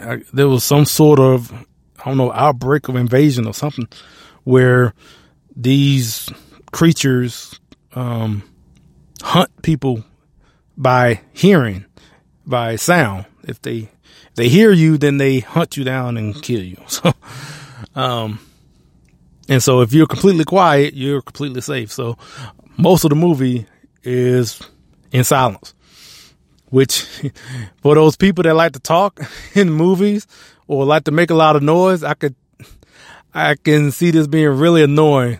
[0.00, 3.88] uh, there was some sort of I don't know outbreak of invasion or something
[4.44, 4.94] where
[5.54, 6.28] these
[6.72, 7.58] creatures
[7.94, 8.42] um,
[9.20, 10.04] hunt people
[10.76, 11.84] by hearing,
[12.46, 13.26] by sound.
[13.42, 16.80] If they if they hear you, then they hunt you down and kill you.
[16.88, 17.12] So,
[17.94, 18.40] um,
[19.48, 21.92] and so if you're completely quiet, you're completely safe.
[21.92, 22.18] So,
[22.76, 23.66] most of the movie
[24.02, 24.60] is
[25.10, 25.74] in silence
[26.70, 27.02] which
[27.82, 29.20] for those people that like to talk
[29.54, 30.26] in movies
[30.66, 32.34] or like to make a lot of noise, I could,
[33.34, 35.38] I can see this being really annoying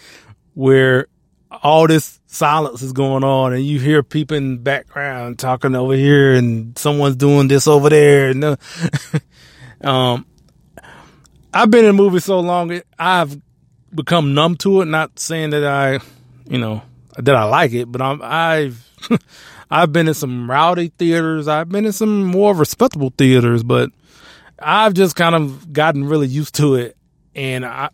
[0.54, 1.06] where
[1.50, 5.94] all this silence is going on and you hear people in the background talking over
[5.94, 8.30] here and someone's doing this over there.
[8.30, 8.58] And,
[9.80, 10.26] um,
[11.54, 13.40] I've been in movies so long, I've
[13.94, 14.86] become numb to it.
[14.86, 16.00] Not saying that I,
[16.46, 16.82] you know,
[17.16, 18.86] that I like it, but I'm, I've,
[19.70, 21.48] I've been in some rowdy theaters.
[21.48, 23.90] I've been in some more respectable theaters, but
[24.58, 26.96] I've just kind of gotten really used to it.
[27.34, 27.90] And I,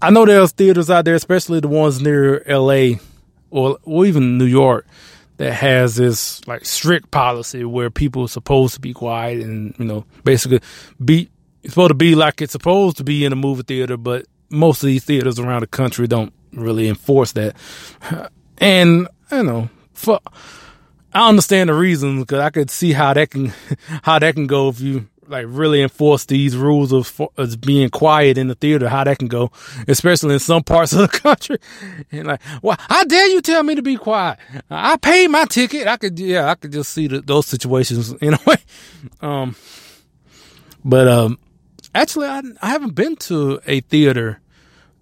[0.00, 2.98] I know there's theaters out there, especially the ones near LA
[3.50, 4.86] or, or even New York
[5.36, 9.84] that has this like strict policy where people are supposed to be quiet and, you
[9.84, 10.60] know, basically
[11.04, 11.28] be,
[11.62, 14.82] it's supposed to be like it's supposed to be in a movie theater, but most
[14.82, 17.56] of these theaters around the country don't really enforce that.
[18.58, 20.20] And, you know, for
[21.14, 23.52] I understand the reasons because I could see how that can
[24.02, 28.38] how that can go if you like really enforce these rules of, of being quiet
[28.38, 28.88] in the theater.
[28.88, 29.50] How that can go,
[29.88, 31.58] especially in some parts of the country.
[32.10, 34.38] And like, well, how dare you tell me to be quiet?
[34.70, 35.86] I paid my ticket.
[35.86, 38.56] I could, yeah, I could just see the, those situations in a way.
[39.20, 39.56] Um,
[40.84, 41.38] but um,
[41.94, 44.40] actually, I I haven't been to a theater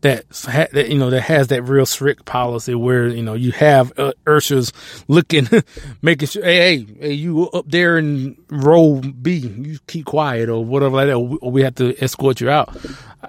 [0.03, 0.29] that,
[0.73, 4.13] that you know that has that real strict policy where you know you have uh,
[4.27, 4.73] ushers
[5.09, 5.49] looking,
[6.03, 10.65] making sure, hey, hey, hey, you up there in row B, you keep quiet or
[10.65, 12.75] whatever like that, or we have to escort you out.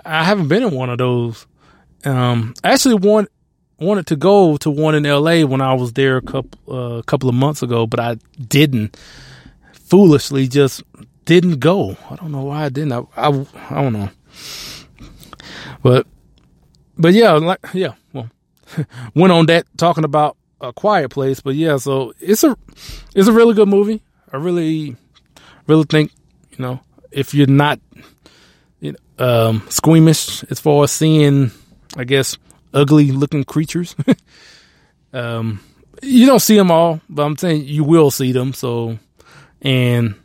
[0.05, 1.45] I haven't been in one of those.
[2.05, 3.29] Um, I actually want
[3.77, 5.43] wanted to go to one in L.A.
[5.43, 8.15] when I was there a couple uh, a couple of months ago, but I
[8.47, 8.97] didn't.
[9.73, 10.84] Foolishly, just
[11.25, 11.97] didn't go.
[12.10, 12.93] I don't know why I didn't.
[12.93, 14.10] I I, I don't know,
[15.84, 16.07] but
[16.97, 18.30] but yeah, like yeah, well,
[19.15, 21.39] went on that talking about a quiet place.
[21.41, 22.58] But yeah, so it's a
[23.15, 24.01] it's a really good movie.
[24.32, 24.95] I really
[25.67, 26.12] really think
[26.51, 26.80] you know
[27.12, 27.80] if you're not
[28.80, 28.99] you know,
[29.49, 31.51] um, squeamish as far as seeing,
[31.95, 32.38] I guess,
[32.73, 33.95] ugly looking creatures.
[35.13, 35.62] um,
[36.01, 38.54] you don't see them all, but I'm saying you will see them.
[38.54, 38.97] So,
[39.62, 40.15] and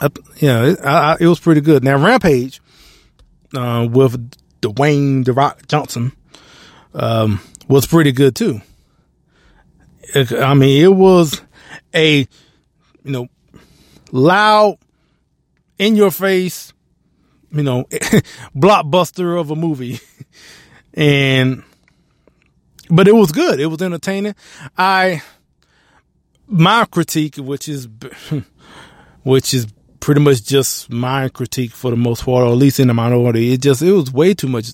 [0.00, 1.84] I, yeah, it, I, it was pretty good.
[1.84, 2.60] Now Rampage,
[3.54, 4.32] uh, with
[4.64, 6.12] Dwayne the Rock Johnson,
[6.94, 8.60] um, was pretty good too.
[10.14, 11.40] It, I mean, it was
[11.94, 12.26] a, you
[13.04, 13.28] know,
[14.12, 14.78] loud,
[15.78, 16.72] in your face,
[17.50, 17.84] you know,
[18.56, 20.00] blockbuster of a movie.
[20.94, 21.62] and,
[22.90, 23.60] but it was good.
[23.60, 24.34] It was entertaining.
[24.76, 25.22] I,
[26.46, 27.88] my critique, which is,
[29.24, 29.66] which is
[30.04, 33.54] pretty much just my critique for the most part, or at least in the minority,
[33.54, 34.70] it just, it was way too much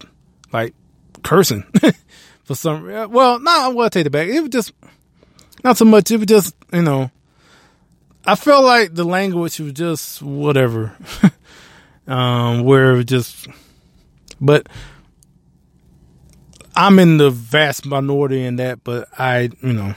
[0.52, 0.74] like
[1.22, 1.62] cursing
[2.42, 4.26] for some, well, no, I will take it back.
[4.26, 4.72] It was just,
[5.62, 6.10] not so much.
[6.10, 7.12] It was just, you know,
[8.24, 10.96] I felt like the language was just whatever.
[12.08, 13.46] um, where just,
[14.40, 14.68] but
[16.74, 19.94] I'm in the vast minority in that, but I, you know,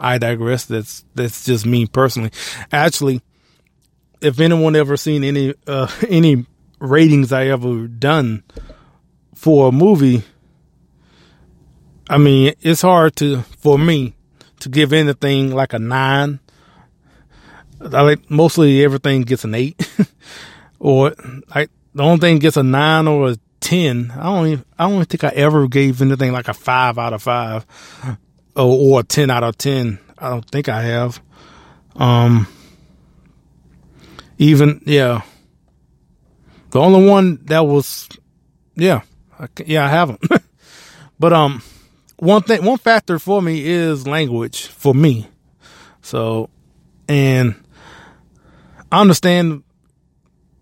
[0.00, 0.64] I digress.
[0.64, 2.32] That's, that's just me personally.
[2.72, 3.22] Actually,
[4.24, 6.46] if anyone ever seen any, uh, any
[6.78, 8.42] ratings I ever done
[9.34, 10.22] for a movie,
[12.08, 14.14] I mean, it's hard to, for me
[14.60, 16.40] to give anything like a nine
[17.92, 19.88] I like mostly everything gets an eight,
[20.78, 21.14] or
[21.54, 24.12] like the only thing gets a nine or a ten.
[24.16, 27.22] I don't even, I don't think I ever gave anything like a five out of
[27.22, 27.66] five,
[28.56, 29.98] or, or a ten out of ten.
[30.18, 31.20] I don't think I have.
[31.96, 32.46] Um,
[34.38, 35.22] even yeah,
[36.70, 38.08] the only one that was,
[38.74, 39.02] yeah,
[39.38, 40.20] I, yeah, I haven't.
[41.18, 41.62] but um,
[42.16, 45.28] one thing, one factor for me is language for me.
[46.02, 46.50] So,
[47.08, 47.54] and
[48.90, 49.62] I understand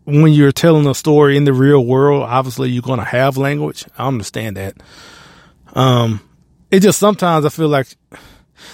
[0.05, 3.87] when you're telling a story in the real world, obviously you're going to have language.
[3.97, 4.77] I understand that.
[5.75, 6.21] Um,
[6.71, 7.89] it just sometimes I feel like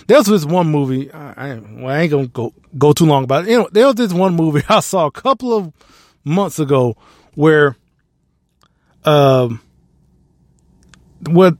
[0.06, 1.10] there was this one movie.
[1.12, 3.50] I, well, I ain't gonna go go too long about it.
[3.50, 5.72] You know, there was this one movie I saw a couple of
[6.24, 6.96] months ago
[7.34, 7.76] where,
[9.04, 9.60] um,
[11.26, 11.56] what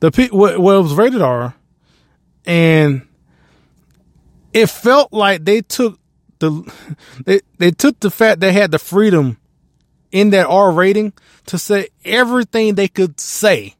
[0.00, 1.54] the what, what was rated R,
[2.46, 3.06] and
[4.52, 5.98] it felt like they took
[6.38, 6.72] the
[7.24, 9.38] they they took the fact they had the freedom
[10.12, 11.12] in that R rating
[11.46, 13.74] to say everything they could say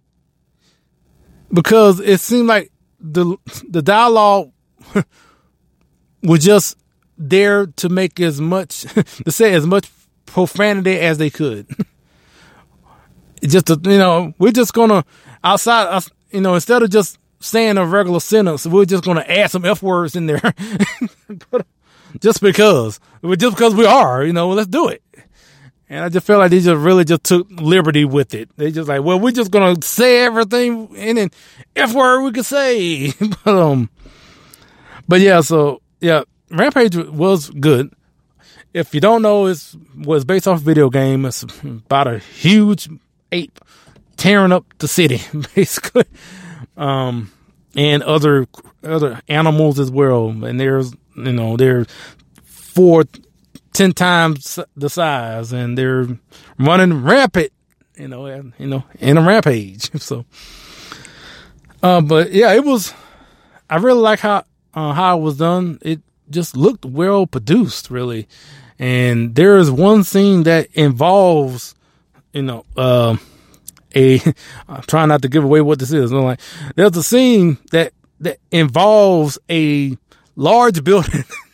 [1.53, 3.37] because it seemed like the
[3.69, 4.53] the dialogue
[6.23, 6.77] was just
[7.17, 8.83] there to make as much
[9.25, 9.91] to say as much
[10.27, 11.67] profanity as they could.
[13.43, 15.05] just to, you know, we're just gonna
[15.43, 19.65] outside you know, instead of just saying a regular sentence, we're just gonna add some
[19.65, 20.55] F words in there
[22.21, 23.01] just because,
[23.37, 25.03] just because we are, you know, let's do it.
[25.91, 28.49] And I just felt like they just really just took liberty with it.
[28.57, 31.31] They just like, well, we're just gonna say everything and then
[31.75, 33.13] F word we could say.
[33.45, 33.91] but um,
[35.09, 37.93] but yeah, so yeah, Rampage was good.
[38.73, 41.27] If you don't know, it's was based off a video game.
[41.27, 42.89] It's about a huge
[43.33, 43.59] ape
[44.17, 45.21] tearing up the city,
[45.57, 46.05] basically,
[46.77, 47.33] um,
[47.75, 48.47] and other
[48.85, 50.29] other animals as well.
[50.29, 51.87] And there's you know, they're
[52.45, 53.07] four,
[53.73, 56.07] ten times the size, and they're
[56.59, 57.53] running rampant.
[57.97, 59.91] You know, and, you know, in a rampage.
[60.01, 60.25] So,
[61.83, 62.95] uh, but yeah, it was.
[63.69, 65.79] I really like how uh, how it was done.
[65.83, 68.29] It just looked well produced, really.
[68.79, 71.75] And there is one scene that involves,
[72.33, 73.17] you know, uh,
[73.95, 74.21] a.
[74.69, 76.13] I'm trying not to give away what this is.
[76.13, 76.41] like,
[76.77, 79.97] there's a scene that that involves a
[80.37, 81.25] large building.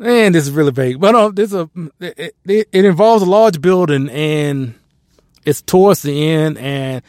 [0.00, 1.68] and this is really vague, but uh, this a
[2.00, 4.74] it, it, it, involves a large building, and
[5.44, 6.58] it's towards the end.
[6.58, 7.02] And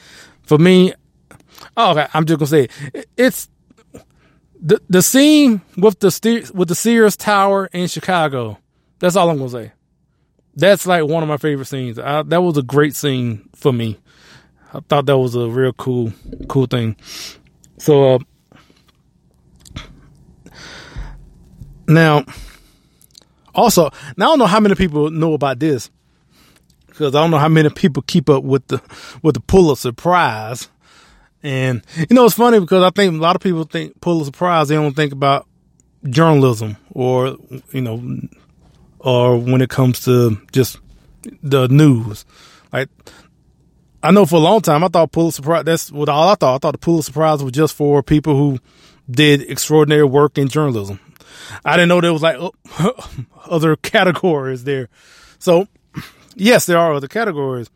[0.43, 0.93] for me,
[1.75, 3.49] oh, okay, I'm just gonna say it, it's
[4.61, 8.59] the the scene with the with the Sears Tower in Chicago.
[8.99, 9.71] That's all I'm gonna say.
[10.55, 11.99] That's like one of my favorite scenes.
[11.99, 13.99] I, that was a great scene for me.
[14.73, 16.13] I thought that was a real cool,
[16.47, 16.95] cool thing.
[17.77, 18.19] So, uh,
[21.87, 22.25] Now,
[23.55, 25.89] also, now I don't know how many people know about this
[26.87, 28.81] because I don't know how many people keep up with the
[29.21, 30.69] with the Pulitzer Prize.
[31.43, 34.69] And you know, it's funny because I think a lot of people think Pulitzer Prize.
[34.69, 35.47] They don't think about
[36.09, 37.37] journalism or
[37.71, 38.19] you know,
[38.99, 40.79] or when it comes to just
[41.43, 42.25] the news.
[42.71, 42.89] Like
[44.01, 45.65] I know for a long time I thought Pulitzer Prize.
[45.65, 46.55] That's what all I thought.
[46.55, 48.59] I thought the Pulitzer Prize was just for people who
[49.09, 50.99] did extraordinary work in journalism.
[51.63, 52.39] I didn't know there was like
[53.45, 54.89] other categories there.
[55.39, 55.67] So,
[56.35, 57.69] yes, there are other categories.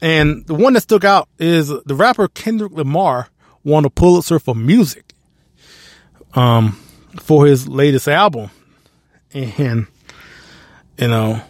[0.00, 3.28] And the one that stuck out is the rapper Kendrick Lamar
[3.64, 5.14] won a Pulitzer for music
[6.34, 6.72] um,
[7.20, 8.50] for his latest album.
[9.32, 9.86] And,
[10.98, 11.42] you know,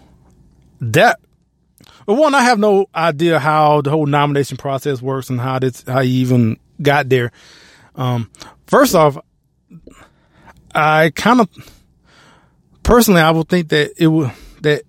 [0.80, 1.18] that,
[2.06, 5.82] well, one, I have no idea how the whole nomination process works and how this,
[5.86, 7.32] how you even got there.
[7.96, 8.30] Um,
[8.66, 9.18] first off,
[10.76, 11.48] I kind of,
[12.82, 14.82] personally, I would think that it would, that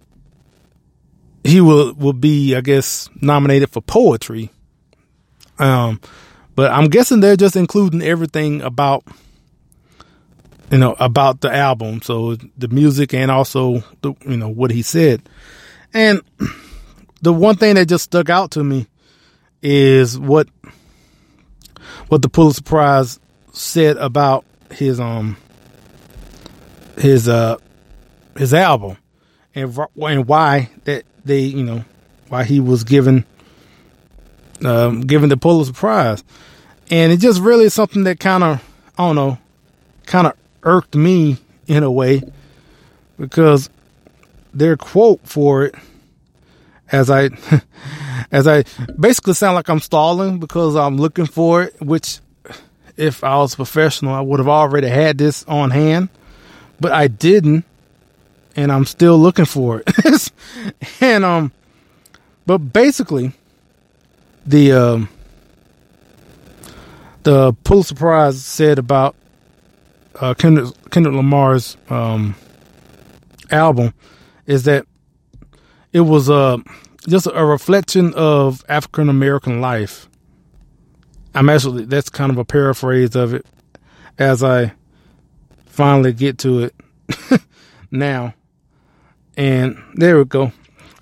[1.45, 4.51] he will, will be, I guess, nominated for poetry.
[5.57, 6.01] Um,
[6.55, 9.05] but I'm guessing they're just including everything about,
[10.69, 12.01] you know, about the album.
[12.01, 15.21] So the music and also the, you know, what he said.
[15.93, 16.21] And
[17.21, 18.87] the one thing that just stuck out to me
[19.61, 20.49] is what,
[22.09, 23.21] what the Pulitzer Prize
[23.53, 25.37] said about his, um,
[26.97, 27.57] his, uh,
[28.37, 28.97] his album
[29.55, 31.83] and, and why that they, you know,
[32.29, 33.25] why he was given,
[34.63, 36.23] um, given the Pulitzer Prize.
[36.89, 38.63] And it just really is something that kind of,
[38.97, 39.37] I don't know,
[40.05, 40.33] kind of
[40.63, 41.37] irked me
[41.67, 42.21] in a way
[43.19, 43.69] because
[44.53, 45.75] their quote for it
[46.91, 47.29] as I
[48.31, 48.63] as I
[48.99, 52.19] basically sound like I'm stalling because I'm looking for it, which
[52.95, 56.09] if I was professional, I would have already had this on hand,
[56.79, 57.65] but I didn't,
[58.55, 60.31] and I'm still looking for it.
[61.01, 61.51] and um,
[62.45, 63.33] but basically,
[64.45, 65.09] the um,
[67.23, 69.15] the Pulitzer Prize said about
[70.19, 72.35] uh, Kendrick, Kendrick Lamar's um,
[73.51, 73.93] album
[74.45, 74.85] is that
[75.93, 76.57] it was uh,
[77.07, 80.07] just a reflection of African American life.
[81.35, 83.45] I'm actually that's kind of a paraphrase of it
[84.17, 84.73] as I
[85.77, 86.75] finally get to it
[87.91, 88.33] now.
[89.37, 90.51] And there we go.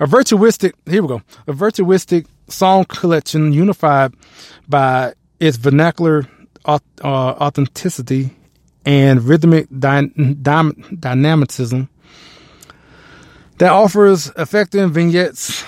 [0.01, 1.21] A virtuistic, here we go.
[1.47, 4.13] A virtuistic song collection unified
[4.67, 6.27] by its vernacular
[6.65, 8.31] uh, authenticity
[8.85, 10.07] and rhythmic dy-
[10.41, 11.87] dy- dynamicism
[13.59, 15.63] that offers effective vignettes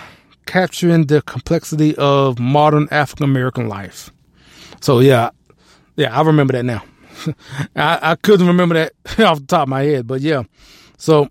[0.46, 4.12] capturing the complexity of modern African American life.
[4.82, 5.30] So yeah,
[5.96, 6.84] yeah, I remember that now.
[7.76, 10.44] I, I couldn't remember that off the top of my head, but yeah.
[10.98, 11.30] So,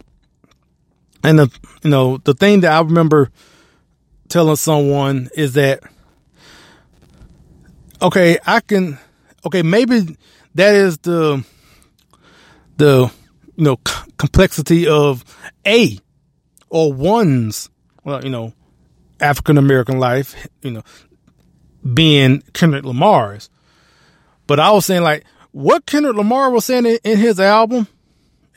[1.23, 3.31] and the you know the thing that I remember
[4.29, 5.81] telling someone is that
[8.01, 8.99] okay, I can
[9.45, 10.17] okay maybe
[10.55, 11.45] that is the
[12.77, 13.11] the
[13.57, 15.25] you know c- complexity of
[15.67, 15.99] a
[16.69, 17.71] or one's
[18.05, 18.53] well you know
[19.21, 20.83] African American life you know
[21.95, 23.49] being Kendrick Lamar's
[24.47, 25.25] but I was saying like
[25.57, 27.89] what Kendrick Lamar was saying in, his album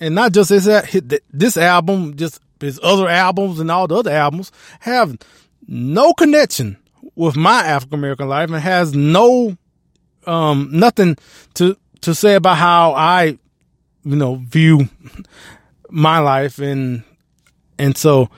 [0.01, 0.65] and not just his
[1.31, 5.17] this album just his other albums and all the other albums have
[5.65, 6.75] no connection
[7.15, 9.55] with my African American life and has no
[10.27, 11.15] um nothing
[11.53, 13.37] to to say about how I
[14.03, 14.89] you know, view
[15.89, 17.03] my life and
[17.77, 18.29] and so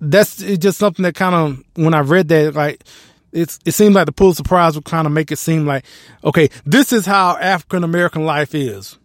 [0.00, 2.84] that's just something that kind of when I read that like
[3.32, 5.84] it's it seems like the Pulitzer Prize would kind of make it seem like
[6.24, 8.98] okay this is how African American life is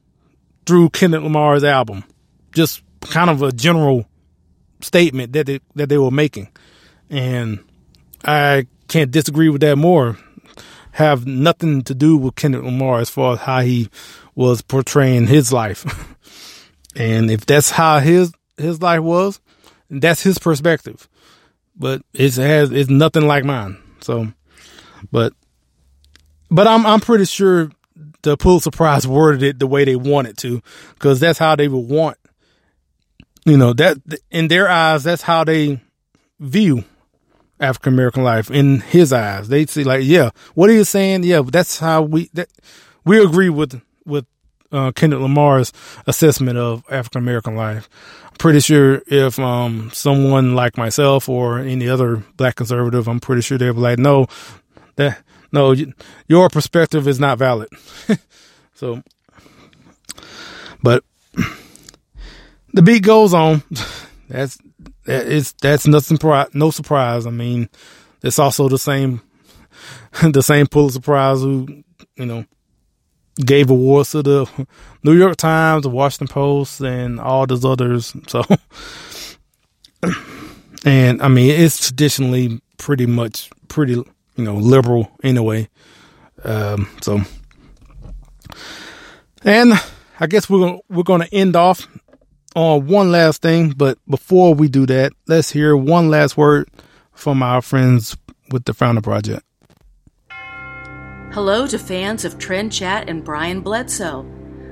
[0.66, 2.04] through Kendrick Lamar's album
[2.54, 4.06] just kind of a general
[4.82, 6.50] statement that they, that they were making
[7.10, 7.60] and
[8.24, 10.18] I can't disagree with that more
[10.94, 13.90] have nothing to do with Kendrick Lamar as far as how he
[14.36, 15.86] was portraying his life.
[16.96, 19.40] and if that's how his his life was,
[19.90, 21.10] that's his perspective.
[21.76, 23.78] But it has it's nothing like mine.
[24.04, 24.28] So
[25.12, 25.34] but
[26.50, 27.72] but I'm I'm pretty sure
[28.22, 30.62] the Pulitzer Prize worded it the way they wanted to,
[30.94, 32.18] because that's how they would want.
[33.46, 33.98] You know that
[34.32, 35.82] in their eyes, that's how they
[36.40, 36.84] view
[37.60, 39.50] African American life in his eyes.
[39.50, 41.24] They see like, yeah, what are you saying?
[41.24, 42.50] Yeah, that's how we that
[43.06, 44.26] we agree with with
[44.74, 45.72] uh, Kendrick Lamar's
[46.08, 47.88] assessment of African American life.
[48.26, 53.44] I'm pretty sure if um, someone like myself or any other black conservative, I'm pretty
[53.44, 54.28] sure they'd be like, no,
[54.96, 55.76] that no,
[56.28, 57.70] your perspective is not valid.
[58.74, 59.04] so,
[60.82, 61.04] but
[62.74, 63.64] the beat goes on.
[64.30, 64.58] That's
[65.06, 66.18] it's that's nothing
[66.54, 67.28] no surprise.
[67.28, 67.70] I mean,
[68.24, 69.22] it's also the same
[70.24, 71.84] the same Pulitzer Prize who
[72.16, 72.46] you know
[73.36, 74.68] gave awards to the
[75.04, 78.16] New York Times, the Washington Post, and all those others.
[78.28, 78.44] So,
[80.86, 84.06] and I mean, it's traditionally pretty much pretty you
[84.44, 85.70] know liberal anyway.
[86.44, 87.22] Um, so,
[89.44, 89.74] and
[90.20, 91.88] I guess we're gonna, we're going to end off
[92.56, 96.70] on one last thing, but before we do that, let's hear one last word
[97.14, 98.16] from our friends
[98.52, 99.44] with the Founder Project.
[101.34, 104.24] Hello to fans of Trend Chat and Brian Bledsoe.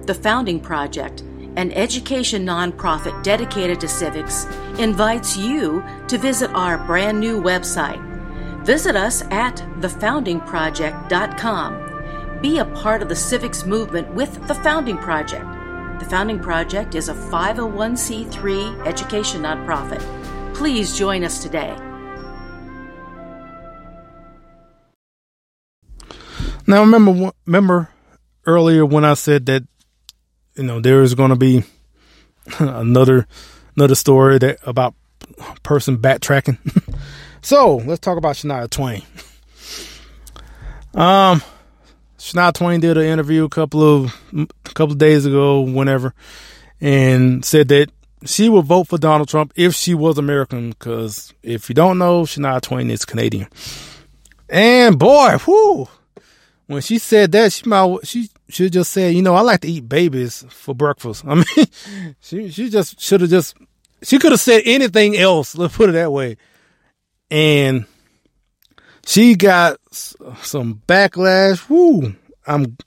[0.05, 1.21] The Founding Project,
[1.55, 4.45] an education nonprofit dedicated to civics,
[4.77, 7.99] invites you to visit our brand new website.
[8.63, 12.39] Visit us at thefoundingproject.com.
[12.43, 15.47] Be a part of the civics movement with the Founding Project.
[15.99, 20.03] The Founding Project is a 501c3 education nonprofit.
[20.53, 21.75] Please join us today.
[26.71, 27.89] Now, remember, remember
[28.45, 29.67] earlier when I said that
[30.55, 31.65] you know there is going to be
[32.59, 33.27] another
[33.75, 34.95] another story that about
[35.63, 36.57] person backtracking.
[37.41, 39.03] so let's talk about Shania Twain.
[40.93, 41.41] Um,
[42.19, 46.13] Shania Twain did an interview a couple of a couple of days ago, whenever,
[46.81, 47.89] and said that
[48.25, 50.71] she would vote for Donald Trump if she was American.
[50.71, 53.47] Because if you don't know, Shania Twain is Canadian.
[54.49, 55.87] And boy, whoo,
[56.71, 59.67] when she said that, she might she should just said, you know, I like to
[59.67, 61.25] eat babies for breakfast.
[61.27, 63.57] I mean, she she just should have just
[64.03, 65.53] she could have said anything else.
[65.53, 66.37] Let's put it that way.
[67.29, 67.85] And
[69.05, 71.69] she got some backlash.
[71.69, 72.15] Woo!
[72.47, 72.77] I'm,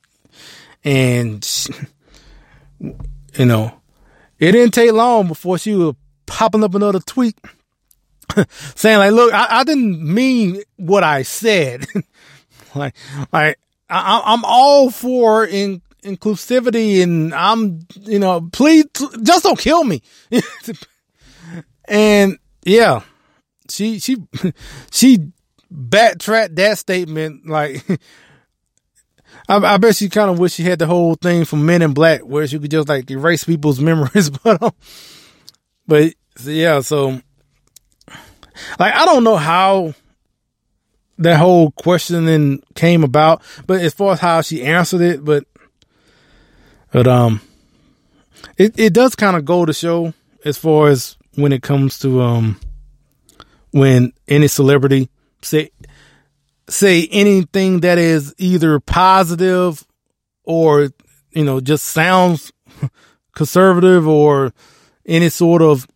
[0.82, 1.70] and she,
[2.80, 3.80] you know,
[4.38, 7.38] it didn't take long before she was popping up another tweet
[8.74, 11.86] saying like, "Look, I, I didn't mean what I said.
[12.74, 12.94] like,
[13.30, 13.58] like
[14.00, 18.86] I, I'm all for in, inclusivity, and I'm, you know, please
[19.22, 20.02] just don't kill me."
[21.88, 23.02] and yeah,
[23.68, 24.16] she she
[24.90, 25.32] she
[25.70, 27.84] backtracked that statement like.
[29.46, 31.92] I, I, bet she kind of wish she had the whole thing from Men in
[31.92, 34.30] Black, where she could just like erase people's memories.
[34.30, 34.72] but, um,
[35.86, 37.20] but yeah, so
[38.78, 39.94] like I don't know how
[41.18, 45.44] that whole questioning came about, but as far as how she answered it, but
[46.92, 47.40] but um,
[48.56, 52.22] it it does kind of go to show as far as when it comes to
[52.22, 52.60] um
[53.72, 55.08] when any celebrity
[55.42, 55.70] say
[56.68, 59.84] say anything that is either positive
[60.44, 60.90] or
[61.32, 62.52] you know just sounds
[63.34, 64.52] conservative or
[65.06, 65.86] any sort of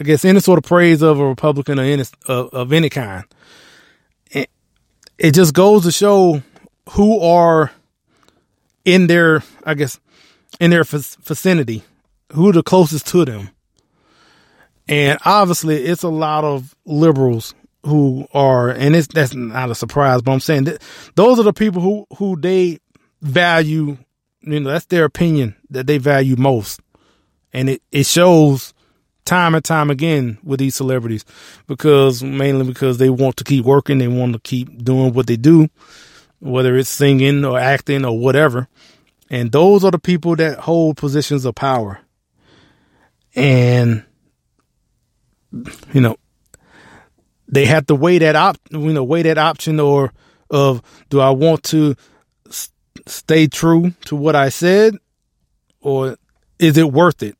[0.00, 3.24] I guess any sort of praise of a Republican or any of, of any kind.
[5.18, 6.42] It, just goes to show
[6.90, 7.72] who are
[8.84, 10.00] in their I guess
[10.60, 11.82] in their vicinity,
[12.32, 13.50] who are the closest to them.
[14.88, 17.54] And obviously, it's a lot of liberals
[17.84, 20.82] who are, and it's that's not a surprise, but I'm saying that
[21.14, 22.78] those are the people who who they
[23.20, 23.98] value.
[24.40, 26.80] You know, that's their opinion that they value most,
[27.52, 28.72] and it it shows
[29.28, 31.24] time and time again with these celebrities
[31.66, 35.36] because mainly because they want to keep working, they want to keep doing what they
[35.36, 35.68] do,
[36.40, 38.68] whether it's singing or acting or whatever.
[39.30, 42.00] And those are the people that hold positions of power.
[43.34, 44.02] And
[45.92, 46.16] you know,
[47.46, 50.12] they have to weigh that op, you know, weigh that option or
[50.50, 51.94] of do I want to
[53.06, 54.96] stay true to what I said
[55.80, 56.16] or
[56.58, 57.36] is it worth it?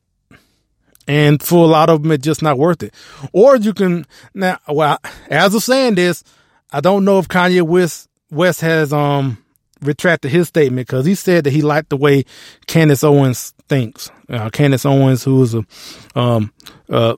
[1.09, 2.93] And for a lot of them, it's just not worth it.
[3.33, 4.05] Or you can
[4.35, 6.23] now, well, as of saying this,
[6.71, 9.43] I don't know if Kanye West, West has, um,
[9.81, 12.25] retracted his statement because he said that he liked the way
[12.67, 14.11] Candace Owens thinks.
[14.29, 15.65] Uh, Candace Owens, who is a,
[16.13, 16.53] um,
[16.89, 17.15] uh,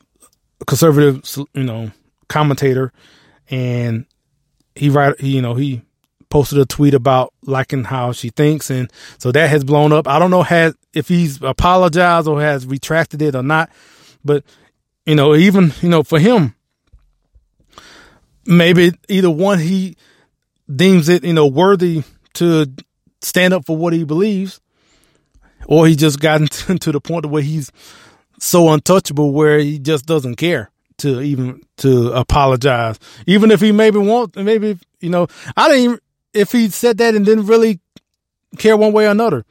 [0.66, 1.22] conservative,
[1.54, 1.92] you know,
[2.30, 2.94] commentator,
[3.50, 4.06] and
[4.74, 5.82] he write, you know, he
[6.32, 10.08] posted a tweet about liking how she thinks, and so that has blown up.
[10.08, 13.70] I don't know has if he's apologized or has retracted it or not,
[14.26, 14.44] but
[15.06, 16.56] you know, even you know, for him,
[18.46, 19.96] maybe either one he
[20.74, 22.04] deems it you know worthy
[22.34, 22.66] to
[23.22, 24.60] stand up for what he believes,
[25.68, 26.48] or he just gotten
[26.80, 27.72] to the point where he's
[28.40, 33.98] so untouchable where he just doesn't care to even to apologize, even if he maybe
[33.98, 35.28] want maybe you know
[35.58, 36.00] I didn't even,
[36.34, 37.80] if he said that and didn't really
[38.58, 39.46] care one way or another,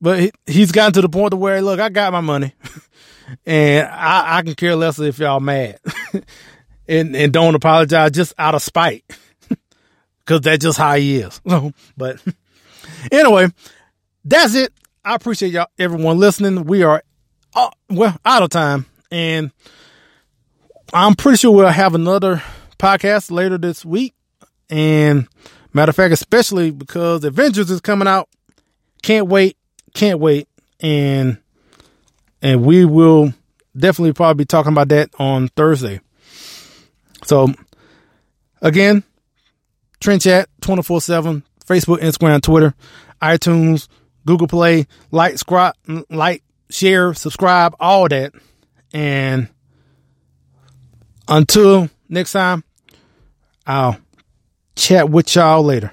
[0.00, 2.54] but he, he's gotten to the point to where look I got my money,
[3.46, 5.78] and I, I can care less if y'all mad,
[6.88, 9.04] and and don't apologize just out of spite,
[10.18, 11.40] because that's just how he is.
[11.96, 12.22] but
[13.12, 13.48] anyway,
[14.24, 14.72] that's it.
[15.04, 16.64] I appreciate y'all everyone listening.
[16.64, 17.02] We are
[17.54, 18.86] uh, well, out of time.
[19.10, 19.50] And
[20.92, 22.42] I'm pretty sure we'll have another
[22.78, 24.14] podcast later this week.
[24.68, 25.28] And
[25.72, 28.28] matter of fact, especially because Avengers is coming out.
[29.02, 29.56] Can't wait.
[29.94, 30.48] Can't wait.
[30.80, 31.38] And
[32.42, 33.34] and we will
[33.76, 36.00] definitely probably be talking about that on Thursday.
[37.24, 37.48] So
[38.62, 39.04] again,
[40.00, 42.74] Trend Chat 24 7, Facebook, Instagram, Twitter,
[43.20, 43.88] iTunes,
[44.26, 45.76] Google Play, like, scrop,
[46.08, 48.32] like, share, subscribe, all that.
[48.92, 49.48] And
[51.28, 52.64] until next time,
[53.66, 53.98] I'll
[54.76, 55.92] chat with y'all later.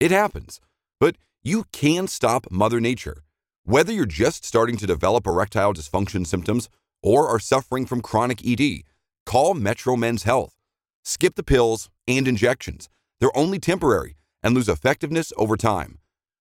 [0.00, 0.60] It happens.
[0.98, 3.22] But you can stop Mother Nature.
[3.64, 6.70] Whether you're just starting to develop erectile dysfunction symptoms
[7.02, 8.84] or are suffering from chronic ED,
[9.26, 10.56] call Metro Men's Health.
[11.04, 12.88] Skip the pills and injections.
[13.20, 15.98] They're only temporary and lose effectiveness over time.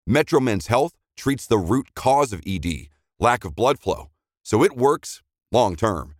[0.07, 2.87] Metro Men's Health treats the root cause of ED,
[3.19, 4.09] lack of blood flow,
[4.41, 6.15] so it works long term.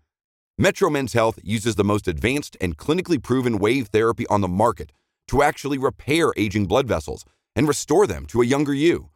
[0.57, 4.91] Metro Men's Health uses the most advanced and clinically proven wave therapy on the market
[5.29, 7.25] to actually repair aging blood vessels
[7.55, 9.09] and restore them to a younger you.